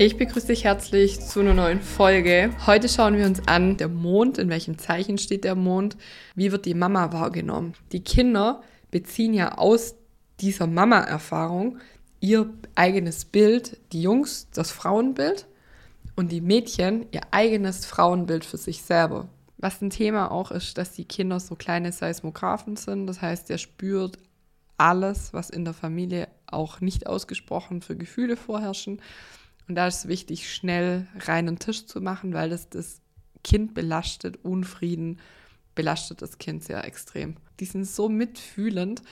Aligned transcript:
Ich 0.00 0.16
begrüße 0.16 0.46
dich 0.46 0.62
herzlich 0.62 1.18
zu 1.18 1.40
einer 1.40 1.54
neuen 1.54 1.80
Folge. 1.80 2.54
Heute 2.68 2.88
schauen 2.88 3.16
wir 3.16 3.26
uns 3.26 3.48
an, 3.48 3.78
der 3.78 3.88
Mond, 3.88 4.38
in 4.38 4.48
welchem 4.48 4.78
Zeichen 4.78 5.18
steht 5.18 5.42
der 5.42 5.56
Mond, 5.56 5.96
wie 6.36 6.52
wird 6.52 6.66
die 6.66 6.74
Mama 6.74 7.12
wahrgenommen. 7.12 7.74
Die 7.90 8.04
Kinder 8.04 8.62
beziehen 8.92 9.34
ja 9.34 9.58
aus 9.58 9.96
dieser 10.38 10.68
Mama-Erfahrung 10.68 11.78
ihr 12.20 12.48
eigenes 12.76 13.24
Bild, 13.24 13.76
die 13.90 14.00
Jungs 14.00 14.46
das 14.54 14.70
Frauenbild 14.70 15.48
und 16.14 16.30
die 16.30 16.42
Mädchen 16.42 17.06
ihr 17.10 17.22
eigenes 17.32 17.84
Frauenbild 17.84 18.44
für 18.44 18.56
sich 18.56 18.82
selber. 18.82 19.28
Was 19.56 19.82
ein 19.82 19.90
Thema 19.90 20.30
auch 20.30 20.52
ist, 20.52 20.78
dass 20.78 20.92
die 20.92 21.06
Kinder 21.06 21.40
so 21.40 21.56
kleine 21.56 21.90
Seismographen 21.90 22.76
sind. 22.76 23.08
Das 23.08 23.20
heißt, 23.20 23.48
der 23.48 23.58
spürt 23.58 24.16
alles, 24.76 25.32
was 25.32 25.50
in 25.50 25.64
der 25.64 25.74
Familie 25.74 26.28
auch 26.46 26.80
nicht 26.80 27.08
ausgesprochen 27.08 27.82
für 27.82 27.96
Gefühle 27.96 28.36
vorherrschen. 28.36 29.02
Und 29.68 29.74
da 29.74 29.86
ist 29.86 29.98
es 29.98 30.08
wichtig, 30.08 30.52
schnell 30.52 31.06
reinen 31.20 31.58
Tisch 31.58 31.86
zu 31.86 32.00
machen, 32.00 32.32
weil 32.32 32.48
das 32.48 32.70
das 32.70 33.02
Kind 33.44 33.74
belastet. 33.74 34.42
Unfrieden 34.42 35.20
belastet 35.74 36.22
das 36.22 36.38
Kind 36.38 36.64
sehr 36.64 36.84
extrem. 36.84 37.36
Die 37.60 37.66
sind 37.66 37.86
so 37.86 38.08
mitfühlend. 38.08 39.02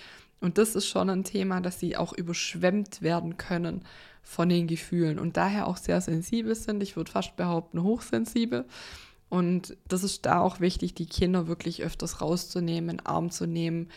Und 0.40 0.58
das 0.58 0.74
ist 0.74 0.86
schon 0.86 1.10
ein 1.10 1.24
Thema, 1.24 1.60
dass 1.60 1.78
sie 1.78 1.96
auch 1.96 2.12
überschwemmt 2.12 3.02
werden 3.02 3.36
können 3.36 3.84
von 4.22 4.48
den 4.48 4.66
Gefühlen 4.66 5.18
und 5.18 5.36
daher 5.36 5.66
auch 5.66 5.76
sehr 5.76 6.00
sensibel 6.00 6.54
sind. 6.54 6.82
Ich 6.82 6.96
würde 6.96 7.10
fast 7.10 7.36
behaupten, 7.36 7.82
hochsensibel. 7.82 8.66
Und 9.28 9.76
das 9.88 10.04
ist 10.04 10.26
da 10.26 10.40
auch 10.40 10.60
wichtig, 10.60 10.94
die 10.94 11.06
Kinder 11.06 11.46
wirklich 11.46 11.82
öfters 11.82 12.20
rauszunehmen, 12.20 12.90
in 12.90 12.96
den 12.98 13.06
Arm 13.06 13.30
zu 13.30 13.46
nehmen. 13.46 13.88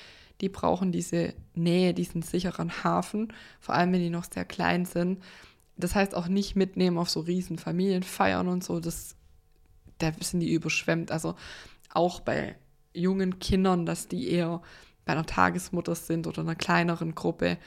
Die 0.42 0.50
brauchen 0.50 0.92
diese 0.92 1.34
Nähe, 1.56 1.94
diesen 1.94 2.22
sicheren 2.22 2.84
Hafen, 2.84 3.34
vor 3.60 3.76
allem 3.76 3.92
wenn 3.92 4.02
die 4.02 4.10
noch 4.10 4.26
sehr 4.32 4.46
klein 4.46 4.86
sind 4.86 5.20
das 5.80 5.96
heißt 5.96 6.14
auch 6.14 6.28
nicht 6.28 6.56
mitnehmen 6.56 6.98
auf 6.98 7.10
so 7.10 7.22
riesen 7.22 7.58
Familienfeiern 7.58 8.48
und 8.48 8.64
so, 8.64 8.80
das, 8.80 9.16
da 9.98 10.12
sind 10.20 10.42
die 10.42 10.52
überschwemmt. 10.52 11.12
Also 11.12 11.36
auch 11.94 12.20
bei 12.20 12.56
jungen 12.94 13.40
Kindern, 13.40 13.86
dass 13.86 14.08
die 14.08 14.30
eher 14.30 14.62
bei 15.06 15.14
einer 15.14 15.26
Tagesmutter 15.26 15.96
sind 15.96 16.28
oder 16.28 16.42
einer 16.42 16.56
kleineren 16.56 17.16
Gruppe, 17.16 17.58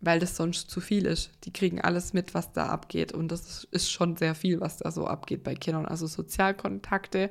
weil 0.00 0.18
das 0.18 0.36
sonst 0.36 0.70
zu 0.70 0.80
viel 0.80 1.06
ist. 1.06 1.30
Die 1.44 1.52
kriegen 1.52 1.80
alles 1.80 2.12
mit, 2.12 2.34
was 2.34 2.52
da 2.52 2.66
abgeht. 2.66 3.12
Und 3.12 3.28
das 3.28 3.64
ist 3.64 3.90
schon 3.90 4.16
sehr 4.16 4.34
viel, 4.34 4.60
was 4.60 4.78
da 4.78 4.90
so 4.90 5.06
abgeht 5.06 5.42
bei 5.42 5.54
Kindern. 5.54 5.86
Also 5.86 6.06
Sozialkontakte 6.06 7.30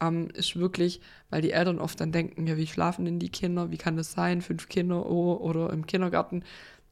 ähm, 0.00 0.28
ist 0.34 0.56
wirklich, 0.56 1.00
weil 1.30 1.42
die 1.42 1.50
Eltern 1.52 1.80
oft 1.80 2.00
dann 2.00 2.12
denken, 2.12 2.46
ja, 2.46 2.56
wie 2.56 2.66
schlafen 2.66 3.06
denn 3.06 3.18
die 3.18 3.30
Kinder? 3.30 3.70
Wie 3.70 3.78
kann 3.78 3.96
das 3.96 4.12
sein? 4.12 4.42
Fünf 4.42 4.68
Kinder 4.68 5.06
oh, 5.06 5.34
oder 5.34 5.72
im 5.72 5.86
Kindergarten. 5.86 6.44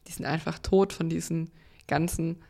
Die 0.08 0.12
sind 0.12 0.24
einfach 0.24 0.58
tot 0.58 0.92
von 0.92 1.08
diesen 1.08 1.50
ganzen 1.86 2.42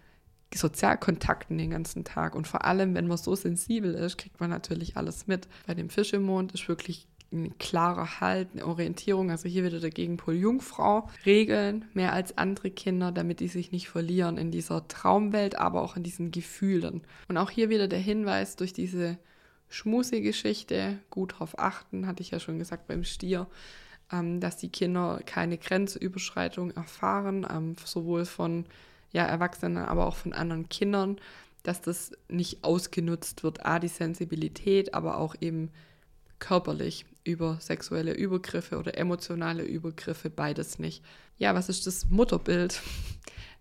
Sozialkontakten 0.58 1.58
den 1.58 1.70
ganzen 1.70 2.04
Tag. 2.04 2.34
Und 2.34 2.46
vor 2.46 2.64
allem, 2.64 2.94
wenn 2.94 3.06
man 3.06 3.16
so 3.16 3.34
sensibel 3.34 3.94
ist, 3.94 4.18
kriegt 4.18 4.40
man 4.40 4.50
natürlich 4.50 4.96
alles 4.96 5.26
mit. 5.26 5.48
Bei 5.66 5.74
dem 5.74 5.90
Fisch 5.90 6.12
im 6.12 6.22
Mond 6.22 6.52
ist 6.52 6.68
wirklich 6.68 7.06
ein 7.32 7.58
klarer 7.58 8.20
Halt, 8.20 8.48
eine 8.52 8.66
Orientierung. 8.66 9.30
Also 9.30 9.48
hier 9.48 9.64
wieder 9.64 9.80
der 9.80 9.90
Gegenpol 9.90 10.34
Jungfrau. 10.34 11.08
Regeln 11.26 11.84
mehr 11.92 12.12
als 12.12 12.38
andere 12.38 12.70
Kinder, 12.70 13.12
damit 13.12 13.40
die 13.40 13.48
sich 13.48 13.72
nicht 13.72 13.88
verlieren 13.88 14.38
in 14.38 14.50
dieser 14.50 14.86
Traumwelt, 14.88 15.56
aber 15.56 15.82
auch 15.82 15.96
in 15.96 16.02
diesen 16.02 16.30
Gefühlen. 16.30 17.02
Und 17.28 17.36
auch 17.36 17.50
hier 17.50 17.68
wieder 17.68 17.88
der 17.88 17.98
Hinweis 17.98 18.56
durch 18.56 18.72
diese 18.72 19.18
Schmusi-Geschichte, 19.68 20.98
gut 21.10 21.32
darauf 21.32 21.58
achten, 21.58 22.06
hatte 22.06 22.22
ich 22.22 22.30
ja 22.30 22.38
schon 22.38 22.58
gesagt 22.58 22.86
beim 22.86 23.04
Stier, 23.04 23.48
ähm, 24.12 24.40
dass 24.40 24.56
die 24.56 24.68
Kinder 24.68 25.20
keine 25.26 25.58
Grenzüberschreitung 25.58 26.70
erfahren, 26.70 27.46
ähm, 27.50 27.76
sowohl 27.84 28.24
von 28.24 28.66
ja, 29.14 29.24
Erwachsenen, 29.24 29.78
aber 29.78 30.06
auch 30.06 30.16
von 30.16 30.34
anderen 30.34 30.68
Kindern, 30.68 31.16
dass 31.62 31.80
das 31.80 32.12
nicht 32.28 32.64
ausgenutzt 32.64 33.44
wird. 33.44 33.64
A, 33.64 33.78
die 33.78 33.88
Sensibilität, 33.88 34.92
aber 34.92 35.18
auch 35.18 35.36
eben 35.40 35.70
körperlich 36.40 37.06
über 37.22 37.58
sexuelle 37.60 38.12
Übergriffe 38.12 38.76
oder 38.76 38.98
emotionale 38.98 39.62
Übergriffe, 39.62 40.28
beides 40.28 40.78
nicht. 40.78 41.02
Ja, 41.38 41.54
was 41.54 41.68
ist 41.70 41.86
das 41.86 42.10
Mutterbild? 42.10 42.82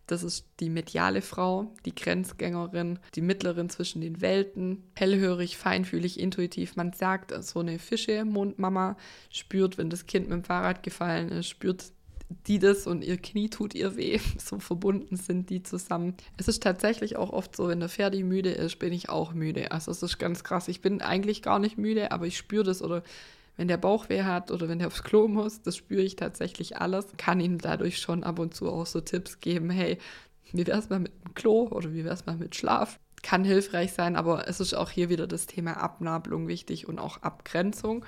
Das 0.05 0.22
ist 0.22 0.45
die 0.59 0.69
mediale 0.69 1.22
Frau, 1.22 1.73
die 1.85 1.95
Grenzgängerin, 1.95 2.99
die 3.16 3.22
Mittlerin 3.22 3.69
zwischen 3.69 4.01
den 4.01 4.19
Welten, 4.19 4.83
hellhörig, 4.95 5.55
feinfühlig, 5.57 6.19
intuitiv. 6.19 6.75
Man 6.75 6.91
sagt, 6.91 7.33
so 7.41 7.61
eine 7.61 7.79
Fische-Mondmama 7.79 8.97
spürt, 9.29 9.78
wenn 9.78 9.89
das 9.89 10.05
Kind 10.05 10.28
mit 10.28 10.33
dem 10.39 10.44
Fahrrad 10.44 10.83
gefallen 10.83 11.29
ist, 11.29 11.47
spürt 11.47 11.94
die 12.47 12.59
das 12.59 12.88
und 12.88 13.03
ihr 13.03 13.17
Knie 13.17 13.50
tut 13.50 13.75
ihr 13.75 13.95
weh. 13.95 14.19
So 14.38 14.59
verbunden 14.59 15.16
sind 15.16 15.50
die 15.50 15.63
zusammen. 15.63 16.16
Es 16.38 16.47
ist 16.47 16.63
tatsächlich 16.63 17.16
auch 17.17 17.31
oft 17.31 17.56
so, 17.56 17.67
wenn 17.67 17.79
der 17.79 17.89
Ferdi 17.89 18.23
müde 18.23 18.51
ist, 18.51 18.79
bin 18.79 18.94
ich 18.94 19.09
auch 19.09 19.34
müde. 19.34 19.72
Also 19.72 19.91
es 19.91 20.03
ist 20.03 20.17
ganz 20.17 20.44
krass. 20.44 20.67
Ich 20.67 20.81
bin 20.81 21.01
eigentlich 21.01 21.41
gar 21.41 21.59
nicht 21.59 21.78
müde, 21.78 22.11
aber 22.11 22.28
ich 22.28 22.38
spüre 22.38 22.63
das 22.63 22.81
oder 22.81 23.03
wenn 23.56 23.67
der 23.67 23.78
Bauch 23.78 24.09
weh 24.09 24.23
hat 24.23 24.51
oder 24.51 24.67
wenn 24.67 24.79
der 24.79 24.88
aufs 24.88 25.03
Klo 25.03 25.28
muss, 25.28 25.61
das 25.61 25.78
spüre 25.78 26.01
ich 26.01 26.16
tatsächlich 26.16 26.78
alles. 26.78 27.06
Kann 27.17 27.39
ihm 27.39 27.59
dadurch 27.59 28.00
schon 28.00 28.23
ab 28.23 28.40
und 28.40 28.55
zu 28.55 28.69
auch 28.69 28.85
so 28.85 29.00
Tipps 29.01 29.40
geben, 29.40 29.69
hey, 29.69 29.97
wie 30.51 30.66
wär's 30.67 30.90
mal 30.90 31.00
mit 31.00 31.13
dem 31.23 31.34
Klo 31.35 31.67
oder 31.69 31.94
wie 31.94 32.03
wär's 32.03 32.25
mal 32.25 32.38
mit 32.38 32.55
Schlaf? 32.55 33.00
Kann 33.22 33.44
hilfreich 33.44 33.94
sein, 33.94 34.16
aber 34.16 34.47
es 34.47 34.59
ist 34.59 34.73
auch 34.73 34.90
hier 34.90 35.09
wieder 35.09 35.28
das 35.28 35.45
Thema 35.45 35.78
Abnabelung 35.78 36.47
wichtig 36.47 36.88
und 36.88 37.00
auch 37.00 37.22
Abgrenzung, 37.22 38.05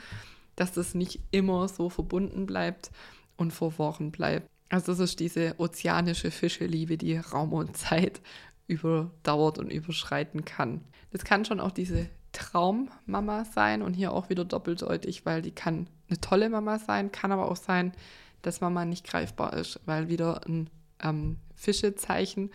dass 0.56 0.74
das 0.74 0.94
nicht 0.94 1.20
immer 1.32 1.68
so 1.68 1.90
verbunden 1.90 2.46
bleibt 2.46 2.92
und 3.38 3.52
verworren 3.52 4.12
bleibt. 4.12 4.50
Also 4.70 4.92
das 4.92 5.00
ist 5.00 5.20
diese 5.20 5.56
ozeanische 5.58 6.32
Fischeliebe, 6.32 6.98
die 6.98 7.18
Raum 7.18 7.54
und 7.54 7.78
Zeit 7.78 8.22
überdauert 8.68 9.60
und 9.60 9.72
überschreiten 9.72 10.44
kann. 10.44 10.82
Das 11.12 11.24
kann 11.24 11.46
schon 11.46 11.60
auch 11.60 11.72
diese 11.72 12.08
Traummama 12.32 13.46
sein 13.46 13.82
und 13.82 13.94
hier 13.94 14.12
auch 14.12 14.30
wieder 14.30 14.44
doppeldeutig, 14.44 15.26
weil 15.26 15.42
die 15.42 15.52
kann 15.52 15.88
eine 16.10 16.20
tolle 16.20 16.50
Mama 16.50 16.80
sein, 16.80 17.12
kann 17.12 17.32
aber 17.32 17.50
auch 17.50 17.56
sein, 17.56 17.94
dass 18.42 18.62
Mama 18.62 18.86
nicht 18.86 19.08
greifbar 19.08 19.54
ist, 19.54 19.80
weil 19.86 20.10
wieder 20.10 20.42
ein 20.46 20.70
ähm, 21.02 21.38
Fischezeichen 21.56 22.52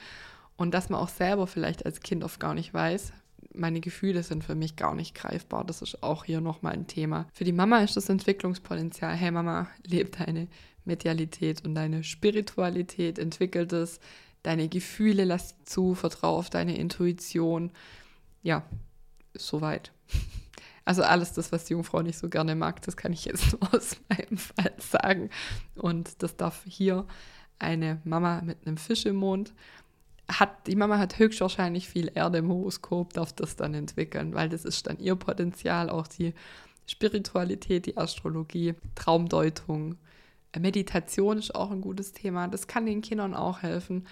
und 0.56 0.74
dass 0.74 0.91
man 0.91 1.00
auch 1.00 1.08
selber 1.08 1.47
vielleicht 1.47 1.86
als 1.86 2.00
Kind 2.00 2.22
oft 2.22 2.38
gar 2.38 2.54
nicht 2.54 2.74
weiß, 2.74 3.12
meine 3.55 3.81
Gefühle 3.81 4.22
sind 4.22 4.44
für 4.44 4.55
mich 4.55 4.77
gar 4.77 4.94
nicht 4.94 5.15
greifbar. 5.15 5.65
Das 5.65 5.83
ist 5.83 6.03
auch 6.03 6.25
hier 6.25 6.41
nochmal 6.41 6.72
ein 6.72 6.87
Thema. 6.87 7.27
Für 7.33 7.44
die 7.44 7.53
Mama 7.53 7.78
ist 7.78 7.97
das 7.97 8.09
Entwicklungspotenzial. 8.09 9.15
Hey 9.15 9.31
Mama, 9.31 9.69
lebe 9.84 10.11
deine 10.11 10.49
Medialität 10.84 11.65
und 11.65 11.75
deine 11.75 12.05
Spiritualität, 12.05 13.19
entwickelt 13.19 13.72
es. 13.72 14.00
Deine 14.43 14.69
Gefühle 14.69 15.25
lass 15.25 15.55
zu, 15.65 15.94
vertraue 15.94 16.39
auf 16.39 16.50
deine 16.50 16.77
Intuition. 16.77 17.72
Ja, 18.43 18.65
soweit. 19.34 19.93
Also 20.87 21.03
alles 21.03 21.34
das, 21.34 21.53
was 21.53 21.66
die 21.66 21.75
Jungfrau 21.75 22.03
nicht 22.03 22.19
so 22.19 22.28
gerne 22.28 22.56
mag, 22.56 22.83
das 22.83 22.97
kann 22.97 23.12
ich 23.12 23.27
jetzt 23.27 23.53
nur 23.53 23.75
aus 23.75 23.97
meinem 24.09 24.39
Fall 24.39 24.72
sagen. 24.78 25.31
Und 25.77 26.21
das 26.22 26.37
darf 26.37 26.65
hier 26.66 27.06
eine 27.60 28.00
Mama 28.03 28.41
mit 28.41 28.66
einem 28.66 28.77
Fisch 28.77 29.06
im 29.06 29.16
Mond 29.16 29.53
hat, 30.38 30.66
die 30.66 30.76
Mama 30.76 30.98
hat 30.98 31.18
höchstwahrscheinlich 31.18 31.88
viel 31.88 32.10
Erde 32.14 32.38
im 32.38 32.48
Horoskop, 32.48 33.12
darf 33.12 33.32
das 33.32 33.56
dann 33.56 33.74
entwickeln, 33.74 34.34
weil 34.34 34.48
das 34.48 34.64
ist 34.64 34.86
dann 34.86 34.98
ihr 34.98 35.16
Potenzial, 35.16 35.91
auch 35.91 36.06
die 36.06 36.34
Spiritualität, 36.86 37.86
die 37.86 37.96
Astrologie, 37.96 38.74
Traumdeutung, 38.94 39.96
Meditation 40.58 41.38
ist 41.38 41.54
auch 41.54 41.70
ein 41.70 41.80
gutes 41.80 42.12
Thema. 42.12 42.48
Das 42.48 42.66
kann 42.66 42.86
den 42.86 43.02
Kindern 43.02 43.34
auch 43.34 43.62
helfen, 43.62 44.06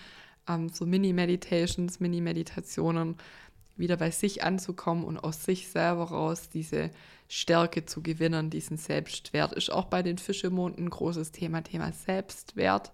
ähm, 0.49 0.69
so 0.69 0.87
Mini-Meditations, 0.87 1.99
Mini-Meditationen 1.99 3.17
wieder 3.77 3.97
bei 3.97 4.11
sich 4.11 4.43
anzukommen 4.43 5.05
und 5.05 5.19
aus 5.19 5.45
sich 5.45 5.69
selber 5.69 6.05
raus 6.05 6.49
diese 6.49 6.91
Stärke 7.29 7.87
zu 7.87 8.03
gewinnen, 8.03 8.51
diesen 8.51 8.77
Selbstwert. 8.77 9.53
Ist 9.53 9.71
auch 9.71 9.87
bei 9.87 10.03
den 10.03 10.19
Fischemonden 10.19 10.87
ein 10.87 10.91
großes 10.91 11.33
Thema, 11.33 11.63
Thema 11.63 11.93
Selbstwert. 11.93 12.93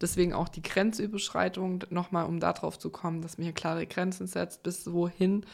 Deswegen 0.00 0.32
auch 0.32 0.48
die 0.48 0.62
Grenzüberschreitung, 0.62 1.84
nochmal 1.90 2.26
um 2.26 2.40
darauf 2.40 2.78
zu 2.78 2.90
kommen, 2.90 3.22
dass 3.22 3.38
man 3.38 3.44
hier 3.44 3.52
klare 3.52 3.86
Grenzen 3.86 4.26
setzt, 4.26 4.62
bis 4.62 4.90
wohin 4.90 5.44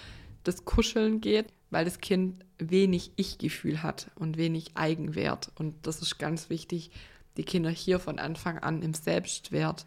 das 0.44 0.64
Kuscheln 0.64 1.20
geht, 1.20 1.46
weil 1.70 1.84
das 1.84 2.00
Kind 2.00 2.44
wenig 2.58 3.10
Ich-Gefühl 3.16 3.82
hat 3.82 4.10
und 4.14 4.36
wenig 4.36 4.72
Eigenwert. 4.74 5.50
Und 5.56 5.74
das 5.86 6.00
ist 6.00 6.18
ganz 6.18 6.48
wichtig, 6.48 6.90
die 7.36 7.44
Kinder 7.44 7.70
hier 7.70 7.98
von 7.98 8.18
Anfang 8.18 8.58
an 8.58 8.82
im 8.82 8.94
Selbstwert 8.94 9.86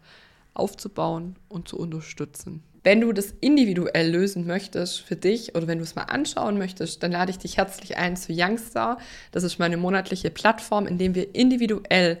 aufzubauen 0.54 1.36
und 1.48 1.68
zu 1.68 1.78
unterstützen. 1.78 2.62
Wenn 2.82 3.00
du 3.00 3.12
das 3.12 3.34
individuell 3.40 4.10
lösen 4.10 4.46
möchtest 4.46 5.00
für 5.00 5.16
dich 5.16 5.54
oder 5.54 5.66
wenn 5.66 5.78
du 5.78 5.84
es 5.84 5.96
mal 5.96 6.04
anschauen 6.04 6.56
möchtest, 6.56 7.02
dann 7.02 7.12
lade 7.12 7.30
ich 7.30 7.38
dich 7.38 7.58
herzlich 7.58 7.98
ein 7.98 8.16
zu 8.16 8.32
Youngstar. 8.32 8.98
Das 9.32 9.42
ist 9.42 9.58
meine 9.58 9.76
monatliche 9.76 10.30
Plattform, 10.30 10.86
in 10.86 10.96
dem 10.96 11.14
wir 11.14 11.34
individuell 11.34 12.20